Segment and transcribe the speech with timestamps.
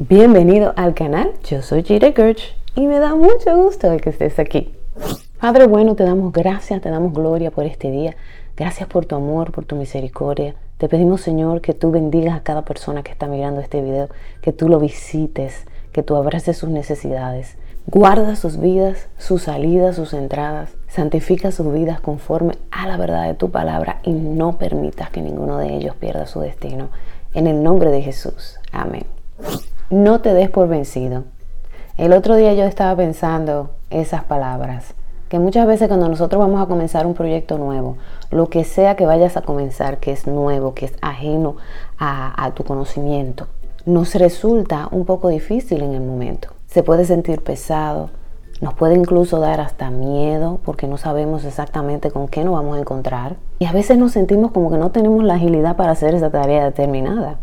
[0.00, 4.72] Bienvenido al canal, yo soy Gita Gerch y me da mucho gusto que estés aquí.
[5.40, 8.14] Padre bueno, te damos gracias, te damos gloria por este día.
[8.56, 10.54] Gracias por tu amor, por tu misericordia.
[10.76, 14.08] Te pedimos, Señor, que tú bendigas a cada persona que está mirando este video,
[14.40, 17.56] que tú lo visites, que tú abraces sus necesidades.
[17.88, 20.76] Guarda sus vidas, sus salidas, sus entradas.
[20.86, 25.58] Santifica sus vidas conforme a la verdad de tu palabra y no permitas que ninguno
[25.58, 26.90] de ellos pierda su destino.
[27.34, 28.60] En el nombre de Jesús.
[28.70, 29.02] Amén
[29.90, 31.24] no te des por vencido.
[31.96, 34.94] El otro día yo estaba pensando esas palabras,
[35.30, 37.96] que muchas veces cuando nosotros vamos a comenzar un proyecto nuevo,
[38.30, 41.56] lo que sea que vayas a comenzar, que es nuevo, que es ajeno
[41.98, 43.46] a, tu conocimiento,
[43.86, 46.48] nos resulta un poco difícil en el momento.
[46.66, 48.10] Se puede sentir pesado,
[48.60, 52.80] nos puede incluso dar hasta miedo porque no sabemos exactamente con qué nos vamos a
[52.80, 53.36] encontrar.
[53.58, 56.64] Y a veces nos sentimos como que no tenemos la agilidad para hacer esa tarea
[56.64, 57.38] determinada.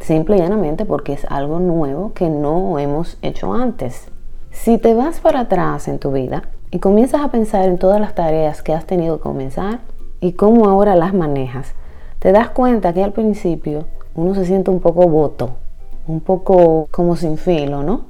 [0.00, 4.08] Simple y llanamente porque es algo nuevo que no hemos hecho antes.
[4.50, 8.14] Si te vas para atrás en tu vida y comienzas a pensar en todas las
[8.14, 9.80] tareas que has tenido que comenzar
[10.20, 11.74] y cómo ahora las manejas,
[12.18, 15.50] te das cuenta que al principio uno se siente un poco voto,
[16.06, 18.06] un poco como sin filo, ¿no?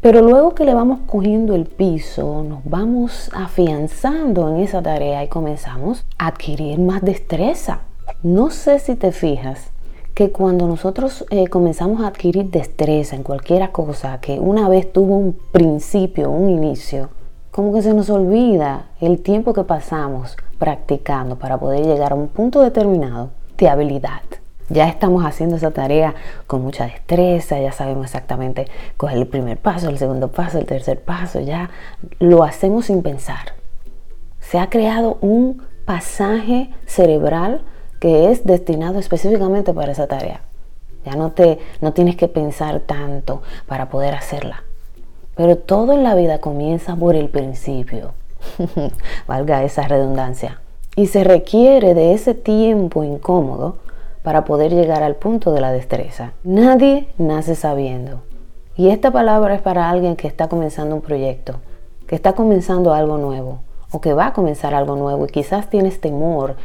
[0.00, 5.28] Pero luego que le vamos cogiendo el piso, nos vamos afianzando en esa tarea y
[5.28, 7.80] comenzamos a adquirir más destreza.
[8.22, 9.70] No sé si te fijas,
[10.14, 15.16] que cuando nosotros eh, comenzamos a adquirir destreza en cualquier cosa que una vez tuvo
[15.16, 17.08] un principio, un inicio,
[17.50, 22.28] como que se nos olvida el tiempo que pasamos practicando para poder llegar a un
[22.28, 24.22] punto determinado de habilidad.
[24.70, 26.14] Ya estamos haciendo esa tarea
[26.46, 31.02] con mucha destreza, ya sabemos exactamente coger el primer paso, el segundo paso, el tercer
[31.02, 31.70] paso, ya
[32.18, 33.54] lo hacemos sin pensar.
[34.40, 37.62] Se ha creado un pasaje cerebral
[38.04, 40.42] que es destinado específicamente para esa tarea.
[41.06, 44.62] Ya no, te, no tienes que pensar tanto para poder hacerla.
[45.34, 48.12] Pero todo en la vida comienza por el principio.
[49.26, 50.60] Valga esa redundancia.
[50.96, 53.78] Y se requiere de ese tiempo incómodo
[54.22, 56.32] para poder llegar al punto de la destreza.
[56.42, 58.20] Nadie nace sabiendo.
[58.76, 61.54] Y esta palabra es para alguien que está comenzando un proyecto,
[62.06, 63.60] que está comenzando algo nuevo
[63.90, 66.56] o que va a comenzar algo nuevo y quizás tienes temor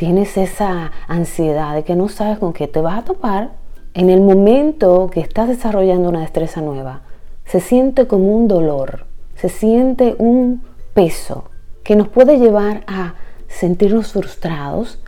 [0.00, 3.50] tienes esa ansiedad de que no sabes con qué te vas a topar,
[3.92, 7.02] en el momento que estás desarrollando una destreza nueva,
[7.44, 10.62] se siente como un dolor, se siente un
[10.94, 11.50] peso
[11.84, 13.12] que nos puede llevar a
[13.46, 15.02] sentirnos frustrados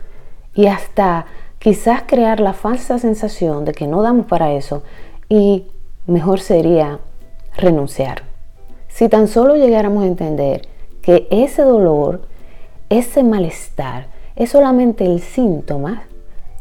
[0.53, 1.25] y hasta
[1.57, 4.83] quizás crear la falsa sensación de que no damos para eso
[5.27, 5.65] y
[6.05, 6.99] mejor sería
[7.57, 8.21] renunciar.
[8.89, 10.67] Si tan solo llegáramos a entender
[11.01, 12.27] que ese dolor,
[12.89, 16.03] ese malestar, es solamente el síntoma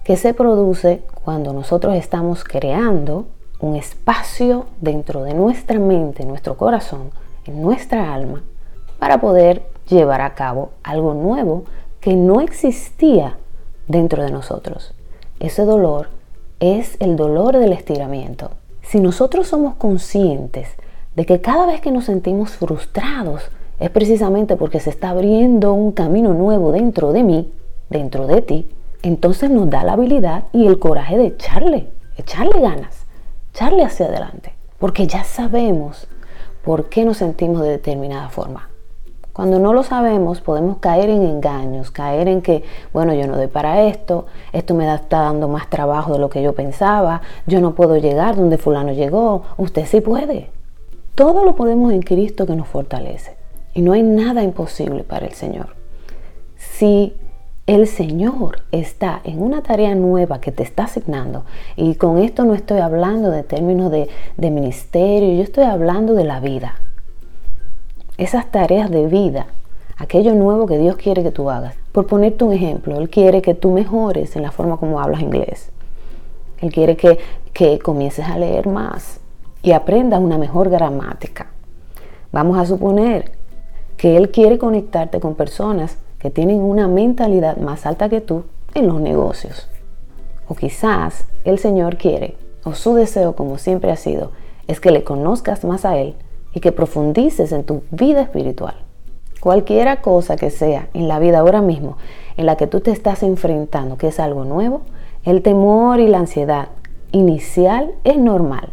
[0.05, 3.27] que se produce cuando nosotros estamos creando
[3.61, 7.11] un espacio dentro de nuestra mente, nuestro corazón,
[7.47, 8.43] en nuestra alma,
[8.99, 11.65] para poder llevar a cabo algo nuevo
[12.01, 13.39] que no existía
[13.87, 14.95] dentro de nosotros.
[15.39, 16.09] Ese dolor
[16.61, 18.51] es el dolor del estiramiento.
[18.83, 20.69] Si nosotros somos conscientes
[21.15, 23.43] de que cada vez que nos sentimos frustrados
[23.79, 27.53] es precisamente porque se está abriendo un camino nuevo dentro de mí,
[27.93, 28.69] dentro de ti,
[29.03, 33.07] entonces nos da la habilidad y el coraje de echarle, echarle ganas,
[33.53, 36.09] echarle hacia adelante, porque ya sabemos
[36.65, 38.69] por qué nos sentimos de determinada forma.
[39.33, 43.47] Cuando no lo sabemos, podemos caer en engaños, caer en que, bueno, yo no doy
[43.47, 47.75] para esto, esto me está dando más trabajo de lo que yo pensaba, yo no
[47.75, 50.51] puedo llegar donde fulano llegó, usted sí puede.
[51.15, 53.37] Todo lo podemos en Cristo que nos fortalece.
[53.73, 55.77] Y no hay nada imposible para el Señor.
[56.57, 57.17] Si
[57.67, 61.45] el Señor está en una tarea nueva que te está asignando.
[61.77, 66.41] Y con esto no estoy hablando de términos de, ministerio, yo estoy hablando de la
[66.41, 66.75] vida.
[68.19, 69.47] Esas tareas de vida,
[69.97, 71.75] aquello nuevo que Dios quiere que tú hagas.
[71.93, 75.71] Por ponerte un ejemplo, Él quiere que tú mejores en la forma como hablas inglés.
[76.61, 77.19] Él quiere que,
[77.53, 79.21] que comiences a leer más
[79.63, 81.47] y aprendas una mejor gramática.
[82.33, 83.33] Vamos a suponer
[83.97, 88.87] que Él quiere conectarte con personas que tienen una mentalidad más alta que tú en
[88.87, 89.69] los negocios.
[90.47, 94.31] O quizás el Señor quiere, o su deseo como siempre ha sido,
[94.69, 96.15] es que le conozcas más a Él
[96.55, 98.77] y que profundices en tu vida espiritual.
[99.41, 101.97] Cualquiera cosa que sea en la vida ahora mismo
[102.37, 104.83] en la que tú te estás enfrentando, que es algo nuevo,
[105.25, 106.69] el temor y la ansiedad
[107.11, 108.71] inicial es normal.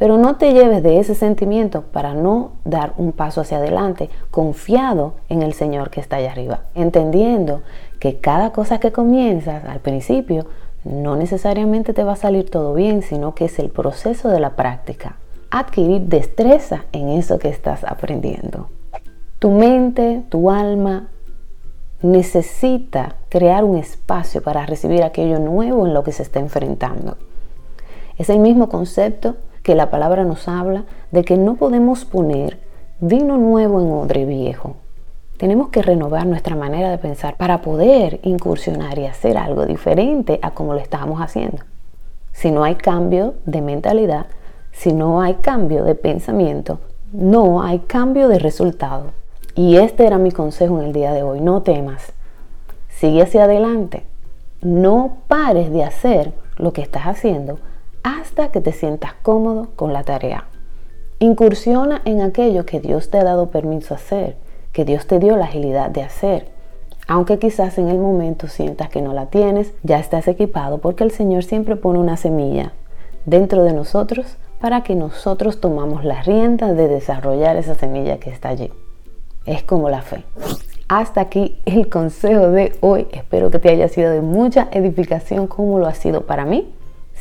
[0.00, 5.12] Pero no te lleves de ese sentimiento para no dar un paso hacia adelante, confiado
[5.28, 7.60] en el Señor que está allá arriba, entendiendo
[7.98, 10.46] que cada cosa que comienzas al principio
[10.82, 14.56] No necesariamente te va a salir todo bien, sino que es el proceso de la
[14.56, 15.16] práctica.
[15.50, 18.70] Adquirir destreza en eso que estás aprendiendo.
[19.38, 21.08] Tu mente, tu alma
[22.00, 27.18] necesita crear un espacio para recibir aquello nuevo en lo que se está enfrentando.
[28.16, 32.58] Es el mismo concepto que la palabra nos habla de que no podemos poner
[33.00, 34.76] vino nuevo en odre viejo.
[35.36, 40.50] Tenemos que renovar nuestra manera de pensar para poder incursionar y hacer algo diferente a
[40.50, 41.64] como lo estábamos haciendo.
[42.32, 44.26] Si no hay cambio de mentalidad,
[44.72, 46.78] si no hay cambio de pensamiento,
[47.12, 49.12] no hay cambio de resultado.
[49.54, 51.40] Y este era mi consejo en el día de hoy.
[51.40, 52.12] No temas.
[52.88, 54.04] Sigue hacia adelante.
[54.62, 57.58] No pares de hacer lo que estás haciendo
[58.02, 60.46] hasta que te sientas cómodo con la tarea.
[61.18, 64.36] Incursiona en aquello que Dios te ha dado permiso hacer,
[64.72, 66.48] que Dios te dio la agilidad de hacer.
[67.06, 71.10] Aunque quizás en el momento sientas que no la tienes, ya estás equipado porque el
[71.10, 72.72] Señor siempre pone una semilla
[73.26, 78.50] dentro de nosotros para que nosotros tomamos las riendas de desarrollar esa semilla que está
[78.50, 78.70] allí.
[79.44, 80.24] Es como la fe.
[80.88, 83.06] Hasta aquí el consejo de hoy.
[83.12, 86.72] Espero que te haya sido de mucha edificación como lo ha sido para mí.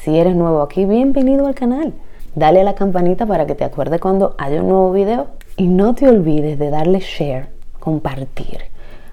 [0.03, 1.93] Si eres nuevo aquí, bienvenido al canal.
[2.33, 5.27] Dale a la campanita para que te acuerde cuando haya un nuevo video.
[5.57, 7.49] Y no te olvides de darle share,
[7.81, 8.61] compartir,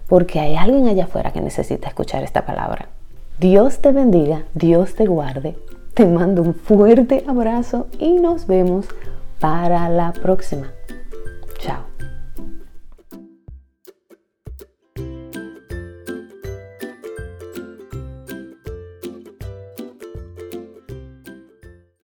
[0.09, 2.89] porque hay alguien allá afuera que necesita escuchar esta palabra.
[3.41, 5.57] Dios te bendiga, Dios te guarde.
[5.95, 8.87] Te mando un fuerte abrazo y nos vemos
[9.41, 10.71] para la próxima.